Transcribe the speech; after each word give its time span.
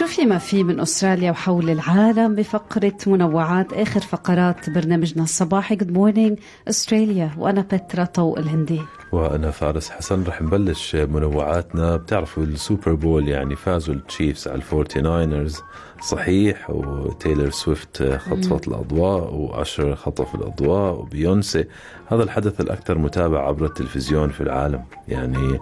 شو 0.00 0.06
في 0.06 0.26
ما 0.26 0.38
في 0.38 0.64
من 0.64 0.80
أستراليا 0.80 1.30
وحول 1.30 1.70
العالم 1.70 2.34
بفقرة 2.34 2.96
منوعات 3.06 3.72
آخر 3.72 4.00
فقرات 4.00 4.70
برنامجنا 4.70 5.22
الصباحي. 5.22 5.76
Good 5.76 5.94
Morning 5.96 6.42
أستراليا 6.68 7.30
وأنا 7.38 7.60
بترا 7.60 8.04
طوق 8.04 8.38
الهندي. 8.38 8.80
وأنا 9.12 9.50
فارس 9.50 9.90
حسن 9.90 10.24
رح 10.24 10.42
نبلش 10.42 10.96
منوعاتنا. 10.96 11.96
بتعرفوا 11.96 12.42
ال 12.42 12.51
Super 12.51 12.94
Bowl 12.94 13.28
يعني 13.28 13.56
فازوا 13.56 13.94
ال 13.94 14.02
Chiefs 14.02 14.48
على 14.48 14.56
ال 14.56 14.63
Forty 14.63 15.00
Niners 15.00 15.62
صحيح 16.02 16.70
وتايلر 16.70 17.50
سويفت 17.50 18.02
خطفت 18.18 18.68
الأضواء 18.68 19.34
و 19.34 19.44
Usher 19.44 19.96
خطف 19.96 20.34
الأضواء 20.34 20.92
وبيونسي. 20.92 21.64
هذا 22.06 22.22
الحدث 22.22 22.60
الأكثر 22.60 22.98
متابع 22.98 23.46
عبر 23.48 23.64
التلفزيون 23.64 24.28
في 24.28 24.40
العالم. 24.40 24.84
يعني 25.08 25.60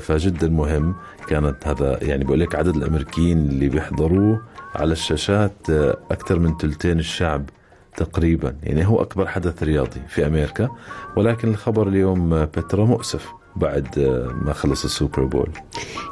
فجدا 0.00 0.48
مهم 0.48 0.94
كانت 1.28 1.68
هذا 1.68 1.98
يعني 2.02 2.24
بقول 2.24 2.40
لك 2.40 2.54
عدد 2.54 2.76
الأمريكيين 2.76 3.38
اللي 3.38 3.68
بيحضروه 3.68 4.42
على 4.74 4.92
الشاشات 4.92 5.70
أكثر 6.10 6.38
من 6.38 6.56
ثلثين 6.56 6.98
الشعب 6.98 7.50
تقريبا. 7.96 8.56
يعني 8.62 8.86
هو 8.86 9.02
أكبر 9.02 9.26
حدث 9.26 9.62
رياضي 9.62 10.00
في 10.08 10.26
أمريكا 10.26 10.68
ولكن 11.16 11.48
الخبر 11.48 11.88
اليوم 11.88 12.44
بترا 12.44 12.84
مؤسف. 12.84 13.32
بعد 13.56 13.98
ما 14.44 14.52
خلص 14.52 14.84
السوبر 14.84 15.24
بول. 15.24 15.48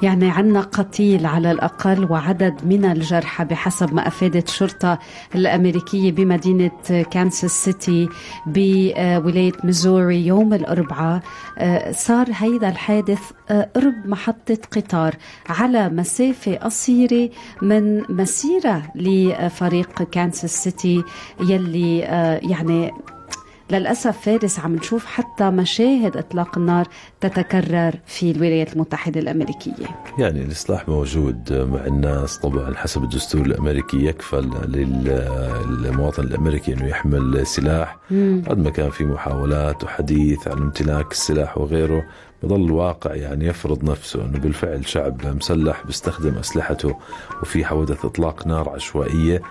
يعني 0.03 0.31
عنا 0.31 0.61
قتيل 0.61 1.27
على 1.27 1.51
الأقل 1.51 2.07
وعدد 2.11 2.55
من 2.65 2.85
الجرحى 2.85 3.45
بحسب 3.45 3.95
ما 3.95 4.07
أفادت 4.09 4.49
الشرطة 4.49 4.99
الأمريكية 5.35 6.13
بمدينة 6.13 6.71
كانساس 7.11 7.65
سيتي 7.65 8.09
بولاية 8.47 9.53
ميزوري 9.65 10.27
يوم 10.27 10.55
الأربعاء. 10.55 11.23
صار 11.91 12.27
هيدا 12.33 12.69
الحادث 12.69 13.21
قرب 13.51 13.95
محطة 14.07 14.59
قطار 14.77 15.15
على 15.49 15.89
مسافة 15.89 16.55
قصيرة 16.55 17.31
من 17.63 18.03
مسيرة 18.09 18.83
لفريق 18.95 20.03
كانساس 20.03 20.65
سيتي 20.65 21.03
يلي 21.41 21.99
يعني 22.43 22.93
للأسف 23.73 24.21
فارس 24.21 24.59
عم 24.59 24.77
نشوف 24.77 25.07
حتى 25.07 25.51
مشاهد 25.51 26.17
إطلاق 26.17 26.59
النار 26.59 26.89
تتكرر 27.21 27.93
في 28.07 28.31
الولايات 28.31 28.73
المتحدة 28.73 29.21
الأمريكية. 29.21 29.87
يعني 30.19 30.43
الإصلاح 30.43 30.89
موجود 30.89 31.53
مع 31.53 31.87
الناس 31.87 32.39
طبعا 32.39 32.75
حسب 32.75 33.03
الدستور 33.05 33.41
الأمريكي 33.41 34.07
يكفل 34.07 34.51
للمواطن 34.69 36.23
الأمريكي 36.23 36.73
أنه 36.73 36.87
يحمل 36.87 37.47
سلاح 37.47 37.97
قد 38.49 38.59
ما 38.59 38.71
كان 38.71 38.91
في 38.91 39.05
محاولات 39.05 39.85
وحديث 39.85 40.49
عن 40.49 40.59
امتلاك 40.59 41.13
السلاح 41.13 41.59
وغيره. 41.59 42.05
بظل 42.43 42.65
الواقع 42.65 43.15
يعني 43.15 43.47
يفرض 43.47 43.91
نفسه 43.91 44.25
إنه 44.25 44.39
بالفعل 44.39 44.89
شعب 44.89 45.27
مسلح 45.27 45.87
بيستخدم 45.87 46.35
أسلحته 46.35 46.99
وفي 47.43 47.65
حوادث 47.65 48.05
إطلاق 48.05 48.47
نار 48.47 48.69
عشوائية. 48.69 49.43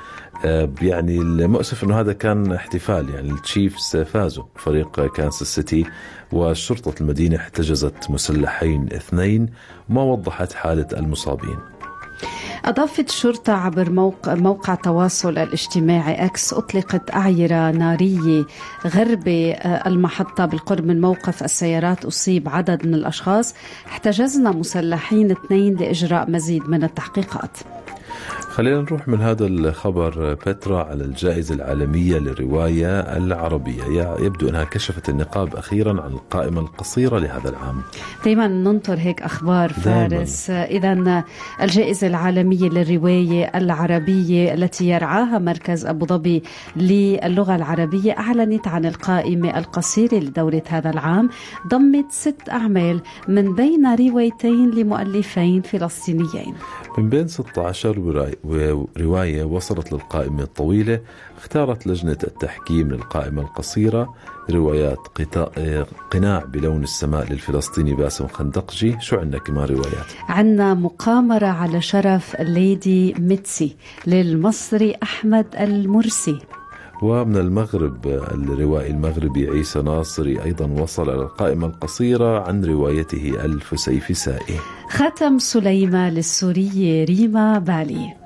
يعني 0.82 1.18
المؤسف 1.22 1.84
إنه 1.84 2.00
هذا 2.00 2.14
كان 2.14 2.52
احتفال 2.52 3.10
يعني 3.10 3.32
التشيفز 3.32 3.98
فازوا 3.98 4.44
فريق 4.56 5.14
كانساس 5.14 5.56
سيتي 5.56 5.86
وشرطه 6.32 6.94
المدينة 7.02 7.36
احتجزت 7.36 8.10
مسلحين 8.10 8.90
اثنين 8.94 9.50
وما 9.90 10.04
وضحت 10.04 10.54
حالة 10.54 10.88
المصابين. 10.94 11.58
أضافت 12.66 13.10
الشرطة 13.10 13.54
عبر 13.54 13.90
موقع, 13.90 14.36
موقع 14.36 14.74
التواصل 14.74 15.30
الاجتماعي 15.30 16.26
أكس 16.26 16.54
أطلقت 16.54 17.12
أعيرة 17.16 17.72
نارية 17.72 18.46
غرب 18.86 19.28
المحطة 19.86 20.46
بالقرب 20.46 20.86
من 20.86 21.02
موقف 21.02 21.44
السيارات 21.44 22.06
أصيب 22.06 22.50
عدد 22.50 22.88
من 22.88 22.94
الأشخاص. 22.94 23.56
احتجزنا 23.88 24.52
مسلحين 24.52 25.32
اثنين 25.32 25.76
لإجراء 25.76 26.30
مزيد 26.30 26.70
من 26.70 26.84
التحقيقات. 26.84 27.58
خلينا 28.52 28.82
نروح 28.82 29.08
من 29.08 29.22
هذا 29.22 29.46
الخبر 29.46 30.34
بترا 30.34 30.84
على 30.84 31.04
الجائزة 31.04 31.56
العالمية 31.56 32.18
للرواية 32.18 33.00
العربية. 33.00 34.16
يبدو 34.20 34.50
أنها 34.50 34.64
كشفت 34.64 35.10
النقاب 35.10 35.56
أخيرا 35.56 36.02
عن 36.02 36.12
القائمة 36.12 36.62
القصيرة 36.62 37.20
لهذا 37.20 37.50
العام. 37.50 37.82
دائما 38.26 38.48
ننطر 38.48 38.98
هيك 39.00 39.22
أخبار 39.22 39.74
فارس. 39.74 40.50
إذا 40.50 41.24
الجائزة 41.62 42.08
العالمية 42.08 42.70
للرواية 42.70 43.52
العربية 43.56 44.54
التي 44.54 44.90
يرعاها 44.90 45.40
مركز 45.40 45.86
أبو 45.86 46.06
ظبي 46.06 46.44
للغة 46.76 47.56
العربية 47.56 48.12
أعلنت 48.18 48.68
عن 48.68 48.86
القائمة 48.86 49.58
القصيرة 49.58 50.16
لدورة 50.16 50.64
هذا 50.68 50.90
العام. 50.90 51.30
ضمت 51.68 52.12
ست 52.12 52.50
أعمال 52.50 53.02
من 53.28 53.56
بين 53.56 53.96
روايتين 53.96 54.72
لمؤلفين 54.72 55.62
فلسطينيين. 55.62 56.54
من 56.98 57.10
بين 57.10 57.28
16 57.28 58.00
ورواية 58.44 59.44
وصلت 59.44 59.94
للقائمة 59.94 60.44
الطويلة 60.44 61.00
اختارت 61.38 61.88
لجنة 61.88 62.18
التحكيم 62.24 62.92
للقائمة 62.92 63.42
القصيرة 63.42 64.14
روايات 64.50 64.98
قناع 66.12 66.44
بلون 66.46 66.84
السماء 66.84 67.32
للفلسطيني 67.32 67.94
باسم 67.94 68.28
خندقجي. 68.28 68.98
شو 69.00 69.18
عندنا 69.18 69.40
كمان 69.40 69.66
روايات؟ 69.66 70.06
عندنا 70.30 70.74
مقامرة 70.74 71.48
على 71.48 71.82
شرف 71.82 72.36
الليدي 72.36 73.14
ميتسي 73.20 73.76
للمصري 74.08 74.96
أحمد 75.04 75.46
المرسي. 75.60 76.40
ومن 77.02 77.38
المغرب 77.38 78.08
الروائي 78.08 78.92
المغربي 78.92 79.50
عيسى 79.50 79.82
ناصري 79.82 80.44
أيضا 80.44 80.66
وصل 80.66 81.10
إلى 81.10 81.22
القائمة 81.22 81.68
القصيرة 81.68 82.48
عن 82.48 82.66
روايته 82.66 83.46
الفسيفسائي 83.46 84.56
ختم 84.90 85.40
سليمة 85.40 86.10
للسورية 86.10 87.06
ريما 87.06 87.60
بالي. 87.60 88.21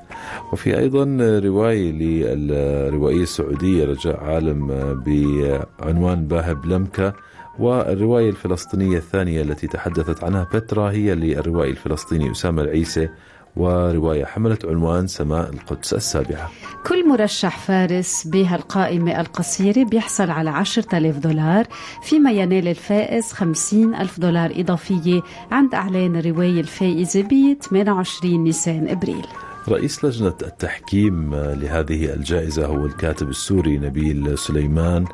وفي 0.54 0.78
أيضا 0.80 1.04
رواية 1.44 1.92
للروائية 1.92 3.24
السعودية 3.24 3.86
رجاء 3.86 4.24
عالم 4.24 4.68
بعنوان 5.06 6.28
باهب 6.28 6.66
لمكة 6.66 7.14
والرواية 7.60 8.30
الفلسطينية 8.30 8.98
الثانية 8.98 9.42
التي 9.42 9.68
تحدثت 9.68 10.24
عنها 10.24 10.48
بترا 10.54 10.92
هي 10.92 11.16
للروائي 11.16 11.72
الفلسطيني 11.72 12.32
أسامة 12.32 12.62
العيسى 12.62 13.10
ورواية 13.56 14.26
حملت 14.26 14.66
عنوان 14.66 15.08
سماء 15.08 15.50
القدس 15.50 15.94
السابعة. 15.94 16.52
كل 16.88 17.10
مرشح 17.10 17.58
فارس 17.60 18.28
بهالقائمة 18.28 19.20
القصيرة 19.22 19.84
بيحصل 19.84 20.30
على 20.30 20.50
عشرة 20.50 20.98
ألاف 20.98 21.18
دولار 21.18 21.66
فيما 22.04 22.32
ينال 22.32 22.68
الفائز 22.68 23.32
خمسين 23.32 23.96
ألف 23.96 24.20
دولار 24.20 24.52
إضافية 24.56 25.22
عند 25.52 25.76
إعلان 25.76 26.16
الرواية 26.16 26.60
الفائزة 26.60 27.22
ب 27.22 27.58
28 27.62 28.44
نيسان 28.44 28.88
إبريل. 28.90 29.26
رئيس 29.70 30.06
لجنة 30.06 30.36
التحكيم 30.42 31.36
لهذه 31.36 32.14
الجائزة 32.14 32.66
هو 32.66 32.86
الكاتب 32.86 33.30
السوري 33.30 33.78
نبيل 33.78 34.38
سليمان 34.38 35.06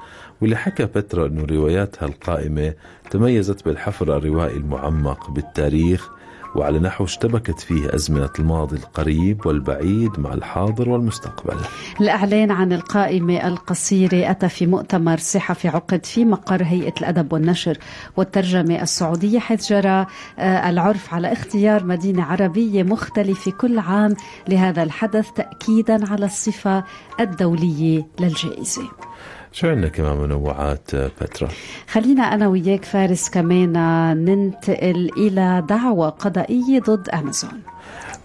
واللي 0.42 0.56
حكى 0.56 0.86
بترا 0.86 1.28
أنه 1.28 1.46
رواياتها 1.46 2.06
القائمة 2.06 2.74
تميزت 3.12 3.66
بالحفر 3.66 4.18
الروائي 4.18 4.58
المعمق 4.58 5.30
بالتاريخ 5.30 6.10
وعلى 6.56 6.80
نحو 6.80 7.04
اشتبكت 7.04 7.60
فيه 7.60 7.96
أزمنة 7.96 8.30
الماضي 8.40 8.76
القريب 8.78 9.46
والبعيد 9.46 10.20
مع 10.20 10.34
الحاضر 10.34 10.90
والمستقبل. 10.90 11.58
الإعلان 12.02 12.52
عن 12.52 12.74
القائمة 12.74 13.48
القصيرة 13.48 14.32
أتى 14.32 14.50
في 14.50 14.66
مؤتمر 14.68 15.18
صحفي 15.18 15.68
عقد 15.68 16.06
في 16.06 16.26
مقر 16.26 16.64
هيئة 16.64 16.94
الأدب 17.02 17.34
والنشر 17.34 17.78
والترجمة 18.18 18.82
السعودية 18.82 19.40
حيث 19.40 19.70
جرى 19.74 20.06
العرف 20.40 21.14
على 21.14 21.34
اختيار 21.34 21.84
مدينة 21.84 22.24
عربية 22.24 22.84
مختلفة 22.84 23.52
كل 23.52 23.80
عام 23.80 24.16
لهذا 24.48 24.84
الحدث 24.84 25.32
تأكيدا 25.32 26.12
على 26.12 26.26
الصفة 26.26 26.84
الدولية 27.20 28.08
للجائزة. 28.20 28.84
شو 29.52 29.68
عندنا 29.68 29.88
كمان 29.88 30.18
منوعات 30.18 30.96
بترا؟ 30.96 31.50
خلينا 31.88 32.24
أنا 32.24 32.48
وياك 32.48 32.86
فارس 32.86 33.30
كمان 33.30 33.74
ننتقل 34.26 35.10
إلى 35.18 35.66
دعوى 35.70 36.10
قضائية 36.10 36.80
ضد 36.80 37.10
أمازون 37.10 37.62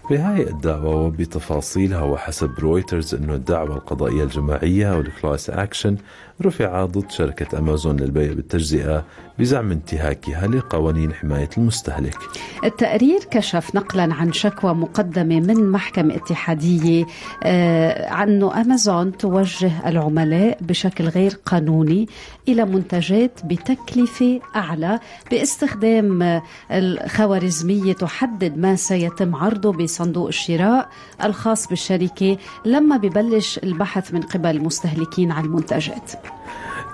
بهاي 0.09 0.43
الدعوة 0.49 0.95
وبتفاصيلها 0.95 2.01
وحسب 2.01 2.59
رويترز 2.59 3.15
أنه 3.15 3.33
الدعوة 3.33 3.75
القضائية 3.75 4.23
الجماعية 4.23 4.93
أو 4.93 4.99
ال 4.99 5.07
class 5.07 5.49
action 5.49 5.97
رفع 6.41 6.85
ضد 6.85 7.11
شركة 7.11 7.59
أمازون 7.59 7.97
للبيع 7.97 8.33
بالتجزئة 8.33 9.05
بزعم 9.39 9.71
انتهاكها 9.71 10.47
لقوانين 10.47 11.13
حماية 11.13 11.49
المستهلك. 11.57 12.17
التقرير 12.63 13.19
كشف 13.31 13.75
نقلا 13.75 14.13
عن 14.13 14.33
شكوى 14.33 14.73
مقدمة 14.73 15.39
من 15.39 15.71
محكمة 15.71 16.15
اتحادية 16.15 17.05
آه، 17.43 18.09
عنه 18.09 18.61
أمازون 18.61 19.17
توجه 19.17 19.89
العملاء 19.89 20.57
بشكل 20.61 21.03
غير 21.03 21.33
قانوني 21.45 22.07
إلى 22.47 22.65
منتجات 22.65 23.39
بتكلفة 23.45 24.39
أعلى 24.55 24.99
باستخدام 25.31 26.41
الخوارزمية 26.71 27.93
تحدد 27.93 28.57
ما 28.57 28.75
سيتم 28.75 29.35
عرضه 29.35 29.71
بصندوق 29.71 30.27
الشراء 30.27 30.89
الخاص 31.23 31.67
بالشركة 31.67 32.37
لما 32.65 32.97
ببلش 32.97 33.59
البحث 33.63 34.13
من 34.13 34.21
قبل 34.21 34.49
المستهلكين 34.49 35.31
عن 35.31 35.45
المنتجات. 35.45 36.11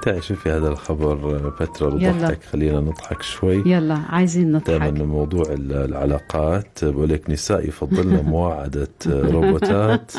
تعي 0.04 0.22
شوفي 0.22 0.50
هذا 0.50 0.68
الخبر 0.68 1.16
بترا 1.50 1.90
بضحك 1.90 2.44
خلينا 2.44 2.80
نضحك 2.80 3.22
شوي. 3.22 3.64
يلا 3.66 3.94
عايزين 4.10 4.52
نضحك. 4.52 4.70
دائما 4.70 5.06
موضوع 5.06 5.46
العلاقات. 5.50 6.86
بقول 6.86 7.10
لك 7.10 7.30
نساء 7.30 7.68
يفضلن 7.68 8.22
مواعدة 8.30 8.88
روبوتات. 9.08 10.12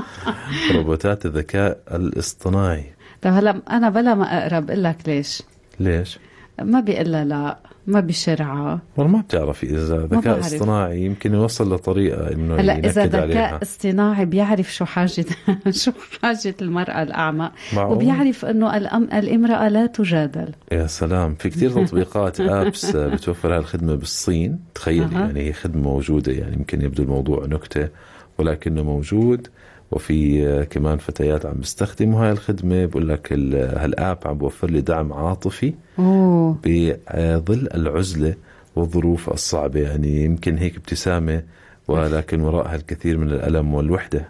روبوتات 0.74 1.26
الذكاء 1.26 1.80
الاصطناعي. 1.94 2.84
طيب 3.22 3.32
هلا 3.32 3.62
أنا 3.70 3.90
بلا 3.90 4.14
ما 4.14 4.42
أقرب 4.42 4.66
بقول 4.66 4.84
لك 4.84 4.96
ليش. 5.06 5.42
ليش؟ 5.80 6.18
ما 6.62 6.80
بيقول 6.80 7.12
لا 7.12 7.58
ما 7.86 8.00
بشرعة 8.00 8.82
والله 8.96 9.12
ما 9.12 9.20
بتعرفي 9.20 9.66
إذا 9.66 10.06
ذكاء 10.06 10.40
اصطناعي 10.40 11.04
يمكن 11.04 11.34
يوصل 11.34 11.74
لطريقة 11.74 12.32
إنه 12.32 12.56
هلا 12.56 12.78
إذا 12.78 13.06
ذكاء 13.06 13.62
اصطناعي 13.62 14.24
بيعرف 14.24 14.74
شو 14.74 14.84
حاجة 14.84 15.24
شو 15.70 15.92
حاجة 16.22 16.54
المرأة 16.62 17.02
الأعمى 17.02 17.50
معقول. 17.72 17.96
وبيعرف 17.96 18.44
إنه 18.44 18.76
الأم... 18.76 19.08
الإمرأة 19.12 19.68
لا 19.68 19.86
تجادل. 19.86 20.48
يا 20.72 20.86
سلام 20.86 21.34
في 21.34 21.50
كثير 21.50 21.84
تطبيقات 21.84 22.40
أبس 22.66 22.96
بتوفر 22.96 23.56
هالخدمة 23.56 23.94
بالصين. 23.94 24.58
تخيلي 24.74 25.16
أه. 25.16 25.20
يعني 25.20 25.40
هي 25.40 25.52
خدمة 25.52 25.82
موجودة 25.82 26.32
يعني 26.32 26.56
يمكن 26.56 26.82
يبدو 26.82 27.02
الموضوع 27.02 27.46
نكتة 27.46 27.88
ولكنه 28.38 28.82
موجود. 28.82 29.48
وفي 29.90 30.66
كمان 30.70 30.98
فتيات 30.98 31.46
عم 31.46 31.54
بيستخدموا 31.54 32.24
هاي 32.24 32.32
الخدمة. 32.32 32.86
بقول 32.86 33.08
لك 33.08 33.32
هالآب 33.32 34.18
عم 34.24 34.38
بوفر 34.38 34.70
لي 34.70 34.80
دعم 34.80 35.12
عاطفي 35.12 35.74
أوه. 35.98 36.56
بظل 36.64 37.68
العزلة 37.74 38.34
والظروف 38.76 39.30
الصعبة. 39.30 39.80
يعني 39.80 40.24
يمكن 40.24 40.56
هيك 40.58 40.76
ابتسامة 40.76 41.42
ولكن 41.88 42.40
وراءها 42.40 42.74
الكثير 42.74 43.18
من 43.18 43.28
الألم 43.28 43.74
والوحدة. 43.74 44.28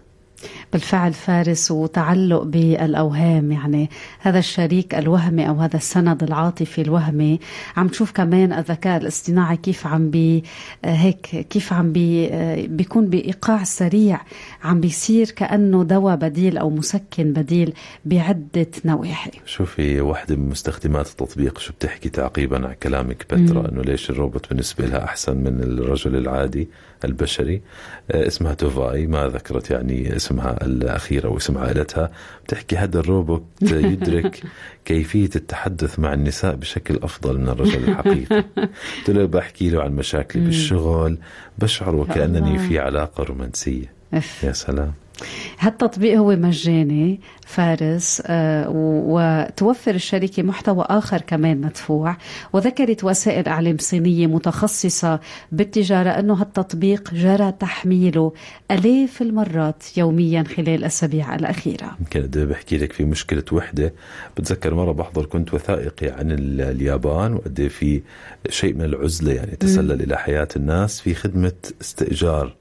بالفعل 0.73 1.13
فارس 1.13 1.71
وتعلق 1.71 2.43
بالأوهام. 2.43 3.53
يعني 3.53 3.91
هذا 4.19 4.39
الشريك 4.39 4.95
الوهمي 4.95 5.49
أو 5.49 5.55
هذا 5.55 5.77
السند 5.77 6.23
العاطفي 6.23 6.81
الوهمي. 6.81 7.41
عم 7.77 7.89
تشوف 7.89 8.13
كمان 8.13 8.53
الذكاء 8.53 9.01
الاصطناعي 9.01 9.57
كيف 9.57 9.87
عم 9.87 10.11
بي 10.11 10.45
هيك 10.85 11.47
كيف 11.51 11.73
عم 11.73 11.93
بي 11.93 12.31
بيكون 12.67 13.07
بإيقاع 13.07 13.65
سريع. 13.65 14.21
عم 14.65 14.81
بيصير 14.81 15.31
كأنه 15.31 15.85
دواء 15.85 16.17
بديل 16.17 16.59
أو 16.59 16.71
مسكن 16.71 17.33
بديل 17.33 17.73
بعدة 18.05 18.67
نواحي. 18.85 19.31
شوفي 19.47 20.01
وحدة 20.01 20.37
من 20.37 20.49
مستخدمات 20.49 21.07
التطبيق 21.07 21.59
شو 21.59 21.73
بتحكي 21.73 22.09
تعقيبا 22.09 22.67
على 22.67 22.75
كلامك 22.83 23.27
بترا 23.35 23.69
إنه 23.69 23.83
ليش 23.83 24.11
الروبوت 24.11 24.49
بالنسبة 24.49 24.87
لها 24.87 25.05
أحسن 25.05 25.37
من 25.37 25.63
الرجل 25.63 26.17
العادي 26.17 26.69
البشري. 27.05 27.61
آه، 28.11 28.27
اسمها 28.27 28.55
توفاي 28.55 29.07
ما 29.07 29.29
ذكرت 29.29 29.71
يعني 29.71 30.17
اسمها 30.31 30.65
الأخيرة 30.65 31.29
واسم 31.29 31.59
عائلتها 31.59 32.11
بتحكي 32.44 32.77
هذا 32.77 32.99
الروبوت 32.99 33.44
يدرك 33.62 34.43
كيفية 34.85 35.31
التحدث 35.37 35.99
مع 35.99 36.15
النساء 36.15 36.55
بشكل 36.55 36.99
أفضل 37.03 37.38
من 37.38 37.49
الرجل 37.49 37.85
الحقيقي. 37.85 38.44
قلت 38.99 39.11
له 39.11 39.27
بحكي 39.27 39.71
له 39.71 39.82
عن 39.82 39.93
مشاكلي 39.93 40.44
بالشغل 40.44 41.19
بشعر 41.59 41.97
وكأنني 41.97 42.59
في 42.59 42.79
علاقة 42.79 43.25
رومانسية. 43.25 44.00
يا 44.45 44.53
سلام. 44.53 44.93
هالتطبيق 45.59 46.19
هو 46.19 46.37
مجاني 46.37 47.21
فارس 47.47 48.23
آه، 48.27 48.67
وتوفر 48.71 49.95
الشركة 49.95 50.43
محتوى 50.43 50.85
آخر 50.89 51.21
كمان 51.21 51.61
مدفوع. 51.61 52.17
وذكرت 52.53 53.05
وسائل 53.05 53.49
إعلام 53.49 53.77
صينية 53.79 54.27
متخصصة 54.27 55.21
بالتجارة 55.53 56.09
أنه 56.11 56.35
هالتطبيق 56.35 57.15
جرى 57.15 57.53
تحميله 57.53 58.33
ألاف 58.71 59.23
المرات 59.23 59.99
يوميا 59.99 60.43
خلال 60.43 60.69
الأسابيع 60.69 61.35
الأخيرة. 61.35 61.97
يمكن 62.01 62.47
بحكي 62.47 62.77
لك 62.79 62.93
في 62.93 63.05
مشكلة 63.05 63.45
وحدة. 63.53 63.95
بتذكر 64.37 64.75
مرة 64.75 64.93
بحضر 64.93 65.27
كنت 65.27 65.55
وثائقي 65.55 66.09
عن 66.09 66.37
اليابان 66.61 67.35
وقد 67.35 67.69
في 67.71 68.03
شيء 68.49 68.75
من 68.75 68.85
العزلة 68.85 69.33
يعني 69.33 69.57
تسلل 69.57 70.03
إلى 70.03 70.17
حياة 70.17 70.49
الناس 70.57 71.01
في 71.01 71.15
خدمة 71.15 71.53
استئجار 71.81 72.60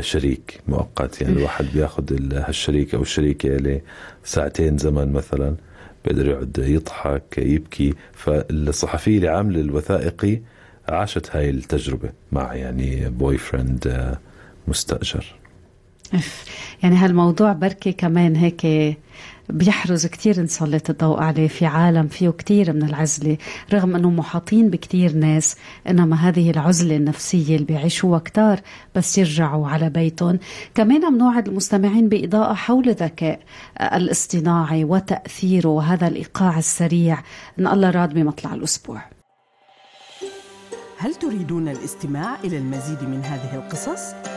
شريك 0.00 0.60
مؤقت 0.68 1.20
يعني 1.20 1.32
الواحد 1.36 1.66
بياخذ 1.74 2.34
هالشريك 2.34 2.94
أو 2.94 3.02
الشريكة 3.02 3.80
لساعتين 4.24 4.78
زمن 4.78 5.12
مثلا 5.12 5.56
بيقدر 6.04 6.26
يقعد 6.26 6.58
يضحك 6.58 7.38
يبكي. 7.38 7.94
فالصحفية 8.12 9.16
اللي 9.16 9.28
عاملة 9.28 9.60
الوثائقي 9.60 10.40
عاشت 10.88 11.36
هاي 11.36 11.50
التجربة 11.50 12.10
مع 12.32 12.54
يعني 12.54 13.08
boyfriend 13.08 14.16
مستأجر. 14.68 15.34
يعني 16.82 16.96
هالموضوع 16.96 17.52
بركي 17.52 17.92
كمان 17.92 18.36
هيك 18.36 18.66
بيحرز 19.48 20.06
كتير 20.06 20.40
نسلط 20.40 20.90
الضوء 20.90 21.20
عليه 21.20 21.48
في 21.48 21.66
عالم 21.66 22.08
فيه 22.08 22.30
كتير 22.30 22.72
من 22.72 22.82
العزلة 22.82 23.36
رغم 23.72 23.96
أنه 23.96 24.10
محاطين 24.10 24.70
بكتير 24.70 25.12
ناس 25.12 25.56
إنما 25.88 26.16
هذه 26.16 26.50
العزلة 26.50 26.96
النفسية 26.96 27.54
اللي 27.54 27.66
بيعيشوها 27.66 28.18
كتار 28.18 28.60
بس 28.94 29.18
يرجعوا 29.18 29.68
على 29.68 29.90
بيتهم. 29.90 30.38
كمان 30.74 31.04
عم 31.04 31.18
نوعد 31.18 31.48
المستمعين 31.48 32.08
بإضاءة 32.08 32.54
حول 32.54 32.88
الذكاء 32.88 33.40
الاصطناعي 33.80 34.84
وتأثيره 34.84 35.68
وهذا 35.68 36.08
الإيقاع 36.08 36.58
السريع. 36.58 37.18
إن 37.58 37.66
الله 37.66 37.90
راد 37.90 38.14
بمطلع 38.14 38.54
الأسبوع. 38.54 39.02
هل 40.98 41.14
تريدون 41.14 41.68
الاستماع 41.68 42.36
إلى 42.44 42.58
المزيد 42.58 43.02
من 43.02 43.22
هذه 43.24 43.54
القصص؟ 43.54 44.14